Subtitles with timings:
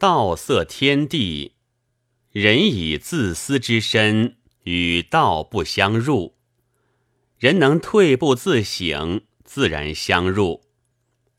[0.00, 1.56] 道色天地，
[2.30, 6.36] 人以自私之身与道不相入。
[7.38, 10.62] 人能退步自省，自然相入。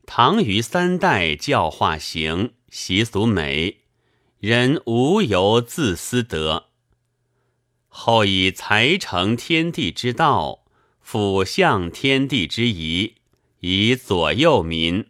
[0.05, 3.79] 唐虞三代教化行，习俗美，
[4.37, 6.67] 人无由自私得。
[7.87, 10.65] 后以才成天地之道，
[10.99, 13.15] 辅向天地之宜，
[13.61, 15.07] 以左右民。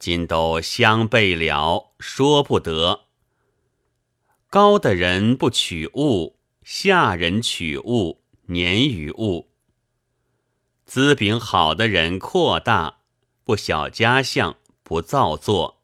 [0.00, 3.06] 今都相悖了，说不得。
[4.48, 9.50] 高的人不取物，下人取物，年于物。
[10.86, 13.00] 资禀好的人扩大，
[13.44, 15.82] 不晓家相，不造作。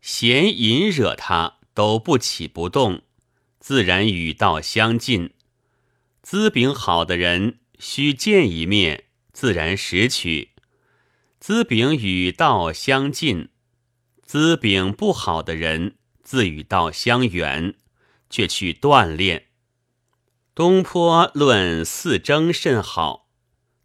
[0.00, 3.02] 闲淫惹他，都不起不动，
[3.58, 5.32] 自然与道相近。
[6.22, 10.50] 资禀好的人，须见一面，自然识取。
[11.40, 13.48] 资禀与道相近，
[14.24, 17.74] 资禀不好的人，自与道相远，
[18.28, 19.48] 却去锻炼。
[20.54, 23.28] 东坡论四征甚好，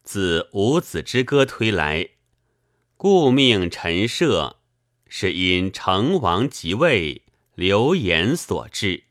[0.04, 2.10] 自五子之歌推来，
[2.96, 4.62] 故命陈涉，
[5.08, 7.24] 是因成王即位，
[7.56, 9.04] 流言所致。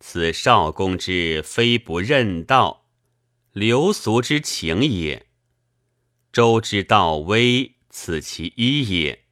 [0.00, 2.86] 此少公之非不任道，
[3.52, 5.26] 流俗之情也。
[6.32, 7.74] 周之道微。
[7.90, 9.24] 此其一也。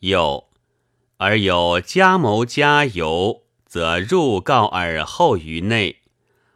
[0.00, 0.47] 又
[1.18, 5.96] 而有家谋家由，则入告尔后于内，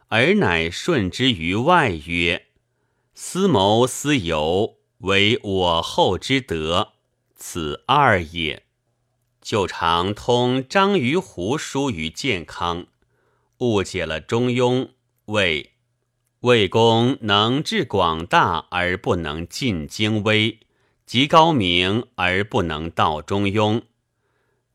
[0.07, 2.45] 而乃顺之于外，曰
[3.13, 6.93] ：“思谋思由，为我后之德。”
[7.35, 8.63] 此二也。
[9.41, 12.85] 就常通张于胡书于健康，
[13.57, 14.91] 误解了中庸。
[15.25, 15.73] 谓
[16.39, 20.59] 魏公能治广大而不能尽精微。
[21.05, 23.81] 极高明而不能道中庸，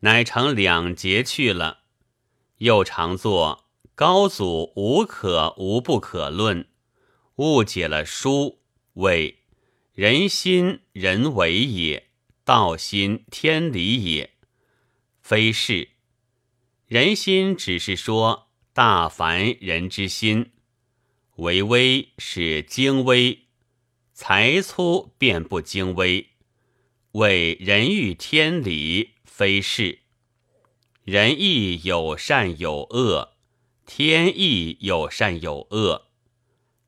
[0.01, 1.81] 乃成两节去了。
[2.59, 6.69] 又常作高祖无可无不可论，
[7.37, 8.61] 误解了书，
[8.95, 9.39] 谓
[9.93, 12.09] 人心人为也，
[12.45, 14.31] 道心天理也，
[15.21, 15.91] 非是。
[16.87, 20.53] 人心只是说大凡人之心，
[21.37, 23.47] 为微是精微。
[24.15, 26.31] 才粗便不精微，
[27.13, 30.01] 谓人欲天理，非是。
[31.05, 33.37] 人亦有善有恶，
[33.87, 36.09] 天亦有善有恶，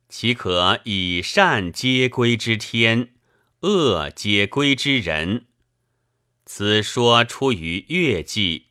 [0.09, 3.15] 岂可以善皆归之天，
[3.61, 5.47] 恶皆归之人？
[6.45, 8.67] 此说出于乐记，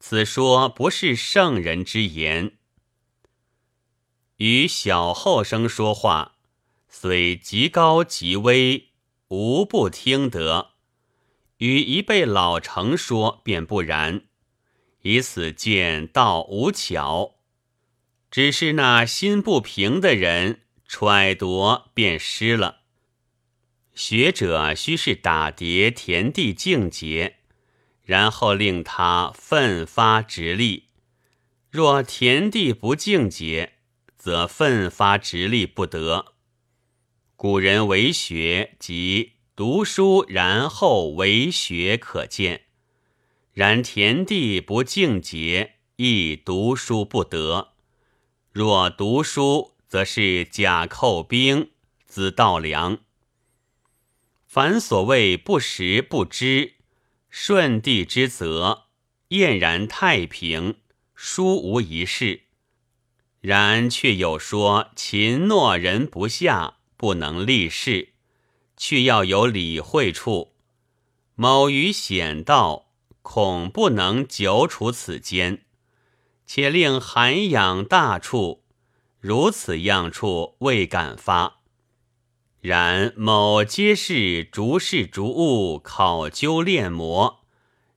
[0.00, 2.58] 此说不是圣人之言。
[4.38, 6.34] 与小后生说话。
[6.88, 8.88] 虽极高极微，
[9.28, 10.69] 无不听得；
[11.60, 14.22] 与一辈老成说，便不然。
[15.02, 17.36] 以此见道无巧，
[18.30, 22.80] 只是那心不平的人揣度便失了。
[23.94, 27.36] 学者须是打叠田地静节，
[28.02, 30.88] 然后令他奋发直立。
[31.70, 33.74] 若田地不静节，
[34.16, 36.32] 则奋发直立不得。
[37.36, 42.62] 古人为学即读书，然后为学，可见。
[43.52, 47.72] 然田地不净洁，亦读书不得。
[48.52, 51.72] 若读书，则是假寇兵，
[52.06, 53.00] 资盗粮。
[54.46, 56.76] 凡所谓不时不知，
[57.28, 58.84] 顺地之则，
[59.28, 60.78] 晏然太平，
[61.14, 62.44] 书无一事。
[63.42, 66.78] 然却有说秦诺人不下。
[66.96, 68.14] 不能立事，
[68.82, 70.54] 却要有理会处。
[71.34, 72.86] 某于险道，
[73.20, 75.66] 恐不能久处此间，
[76.46, 78.64] 且令涵养大处，
[79.20, 81.60] 如此样处未敢发。
[82.62, 87.44] 然某皆是逐事逐物考究练磨，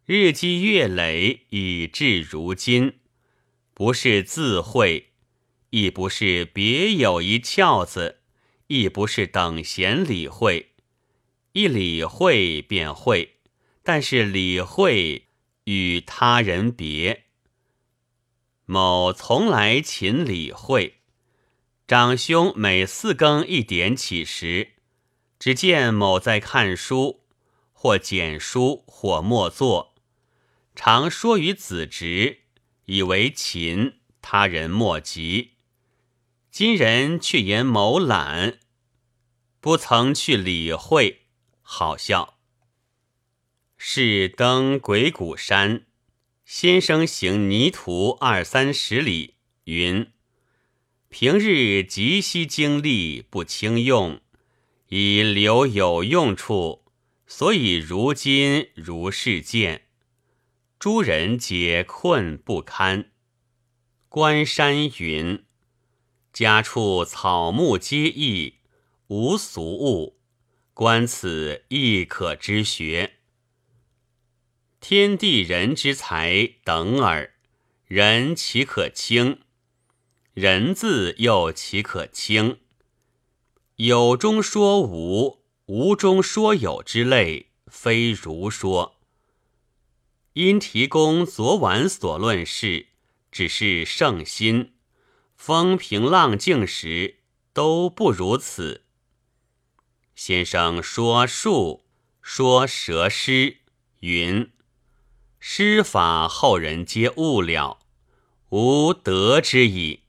[0.06, 3.00] 日积月累，以至如今，
[3.74, 5.12] 不是自会，
[5.70, 8.20] 亦不是别有一窍子。
[8.68, 10.72] 亦不是等闲理会，
[11.53, 13.35] 一理会便会，
[13.84, 15.28] 但是理会
[15.66, 17.26] 与他人别。
[18.66, 21.02] 某从来勤理会，
[21.85, 24.70] 长兄每四更一点起时，
[25.38, 27.23] 只见某在看书，
[27.72, 29.94] 或捡书，或默坐，
[30.73, 32.40] 常说与子侄，
[32.85, 35.52] 以为勤，他人莫及。
[36.50, 38.58] 今人却言某懒，
[39.59, 41.22] 不曾去理会，
[41.64, 42.38] 好笑。
[43.78, 45.86] 是登鬼谷山，
[46.46, 50.12] 先生行泥途二三十里，云：
[51.10, 54.22] 平日极惜精力不轻用，
[54.90, 56.86] 以留有用处，
[57.28, 59.88] 所以如今如是见。
[60.80, 63.12] 诸人皆困不堪。
[64.08, 65.44] 关山云：
[66.32, 68.56] 家畜草木皆异，
[69.08, 70.20] 无俗物。
[70.75, 73.17] 观此亦可知学。
[74.79, 77.35] 天地人之才等耳，
[77.85, 79.40] 人岂可轻？
[80.34, 82.58] 人字又岂可轻？
[83.75, 88.99] 有中说无，无中说有之类，非如说。
[90.34, 92.87] 因提公昨晚所论事，
[93.31, 94.73] 只是圣心，
[95.35, 97.19] 风平浪静时
[97.53, 98.83] 都不如此。
[100.16, 101.86] 先生说术，
[102.22, 103.58] 说蛇诗，
[104.00, 104.52] 云：
[105.40, 107.80] 诗法后人皆悟了，
[108.50, 110.02] 无得之矣。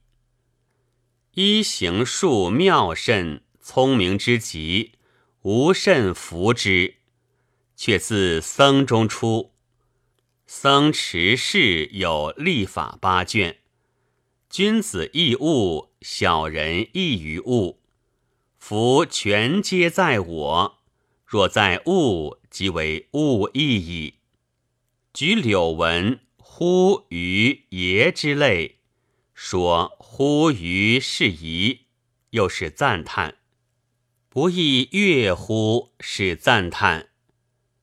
[1.32, 4.92] 一行术妙甚，聪明之极，
[5.42, 6.96] 无甚服之。
[7.76, 9.52] 却自僧中出，
[10.46, 13.58] 僧持世有立法八卷，
[14.48, 17.80] 君子易物，小人易于物。
[18.66, 20.78] 夫全皆在我，
[21.26, 24.14] 若在物，即为物意矣。
[25.12, 28.78] 举柳文乎于爷之类，
[29.34, 31.80] 说乎于是宜，
[32.30, 33.34] 又是赞叹；
[34.30, 37.10] 不亦乐乎是赞叹。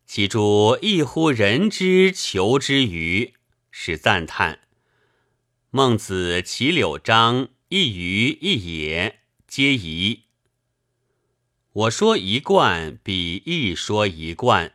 [0.07, 3.35] 其诸异乎人之求之于
[3.69, 4.61] 是赞叹。
[5.69, 10.30] 孟子齐柳章一于一也，皆宜。
[11.73, 14.73] 我说一贯，比一说一贯，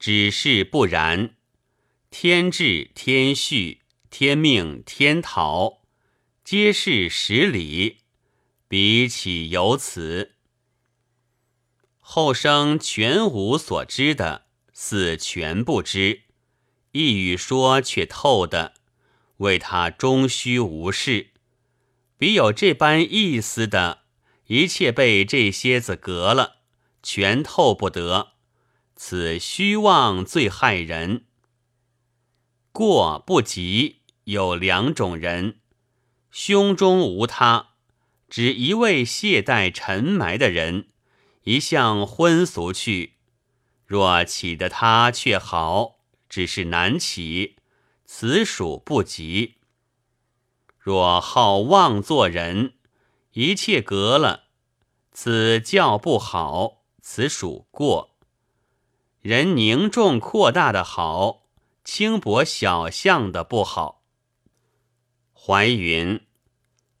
[0.00, 1.36] 只是不然。
[2.10, 5.82] 天志、天序、天命、天逃，
[6.42, 7.98] 皆是实理，
[8.66, 10.32] 彼岂有此？
[12.00, 16.22] 后生全无所知的，似全不知；
[16.90, 18.74] 一语说却透的，
[19.36, 21.28] 为他终须无事。
[22.18, 24.03] 彼有这般意思的。
[24.46, 26.56] 一切被这些子隔了，
[27.02, 28.32] 全透不得。
[28.96, 31.24] 此虚妄最害人。
[32.72, 35.60] 过不及有两种人：
[36.30, 37.70] 胸中无他，
[38.28, 40.88] 只一味懈怠沉埋的人，
[41.44, 43.14] 一向昏俗去。
[43.86, 47.56] 若起得他却好，只是难起，
[48.04, 49.54] 此属不及。
[50.78, 52.74] 若好妄做人。
[53.34, 54.44] 一切隔了，
[55.10, 58.16] 此教不好，此属过。
[59.20, 61.42] 人凝重扩大的好，
[61.82, 64.04] 轻薄小象的不好。
[65.32, 66.20] 怀云：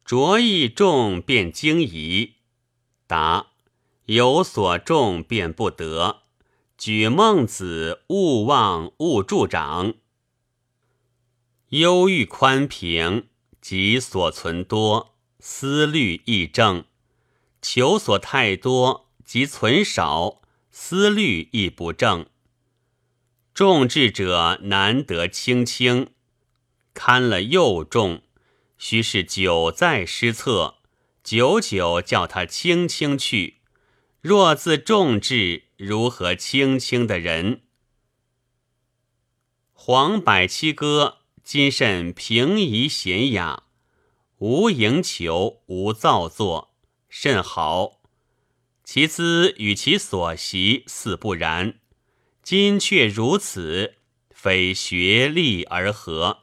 [0.04, 2.34] 着意重便惊疑。
[3.06, 3.52] 答：
[4.06, 6.22] 有所重便不得。
[6.76, 9.94] 举孟子勿忘勿助长。
[11.68, 13.28] 忧郁宽平，
[13.60, 15.13] 即所存多。
[15.46, 16.86] 思虑亦正，
[17.60, 22.24] 求索太多，即存少；思虑亦不正。
[23.52, 26.08] 重智者难得轻轻，
[26.94, 28.22] 堪了又重，
[28.78, 30.76] 须是久在失策，
[31.22, 33.58] 久久叫他轻轻去。
[34.22, 37.60] 若自重智，如何轻轻的人？
[39.74, 43.63] 黄百七歌，今甚平宜娴雅。
[44.46, 46.74] 无营求，无造作，
[47.08, 48.02] 甚好。
[48.84, 51.80] 其资与其所习似不然，
[52.42, 53.94] 今却如此，
[54.28, 56.40] 非学力而合。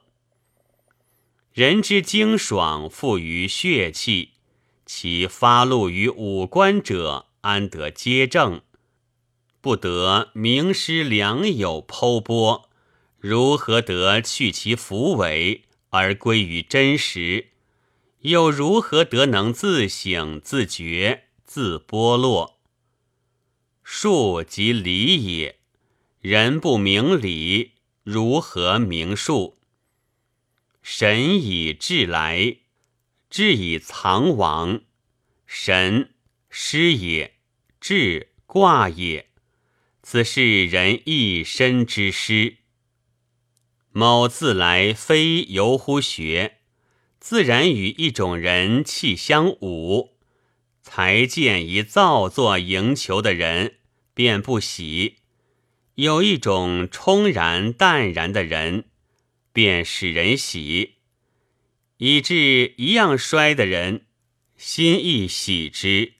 [1.53, 4.31] 人之精爽，富于血气，
[4.83, 8.63] 其发露于五官者，安得皆正？
[9.61, 12.63] 不得名师良友剖剥，
[13.19, 17.49] 如何得去其浮伪而归于真实？
[18.21, 22.59] 又如何得能自省、自觉、自剥落？
[23.83, 25.57] 术即理也。
[26.19, 27.71] 人不明理，
[28.03, 29.57] 如何明术？
[30.83, 32.57] 神以智来，
[33.27, 34.81] 智以藏亡。
[35.47, 36.13] 神
[36.47, 37.39] 师也，
[37.79, 39.29] 智卦也。
[40.03, 42.57] 此是人一身之师。
[43.91, 46.60] 某自来，非由乎学。
[47.21, 50.17] 自然与一种人气相伍，
[50.81, 53.75] 才见一造作营求的人，
[54.15, 55.17] 便不喜；
[55.93, 58.85] 有一种冲然淡然的人，
[59.53, 60.95] 便使人喜；
[61.97, 64.07] 以致一样衰的人，
[64.57, 66.13] 心亦喜之。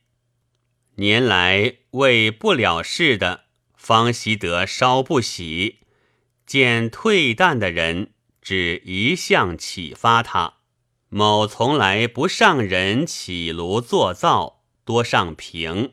[0.98, 5.78] 年来为不了事的，方习得稍不喜；
[6.46, 10.61] 见退淡的人，只一向启发他。
[11.14, 15.92] 某从来不上人起炉作灶，多上平。